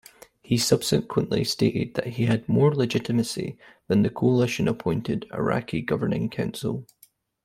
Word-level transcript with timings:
He 0.41 0.57
subsequently 0.57 1.43
stated 1.43 1.93
that 1.93 2.07
he 2.13 2.25
had 2.25 2.49
more 2.49 2.73
legitimacy 2.73 3.59
than 3.87 4.01
the 4.01 4.09
Coalition-appointed 4.09 5.27
Iraqi 5.31 5.81
Governing 5.83 6.27
Council. 6.27 6.87